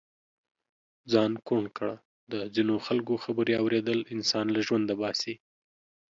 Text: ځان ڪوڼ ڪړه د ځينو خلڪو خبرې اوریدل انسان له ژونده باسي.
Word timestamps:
ځان 1.11 1.31
ڪوڼ 1.47 1.63
ڪړه 1.77 1.95
د 2.31 2.33
ځينو 2.55 2.75
خلڪو 2.85 3.13
خبرې 3.23 3.53
اوریدل 3.61 3.99
انسان 4.13 4.45
له 4.55 4.59
ژونده 4.67 4.93
باسي. 5.01 5.33